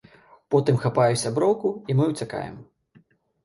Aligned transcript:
Потым 0.55 0.79
хапаю 0.85 1.21
сяброўку, 1.25 1.75
і 1.89 1.99
мы 2.03 2.11
ўцякаем. 2.11 2.61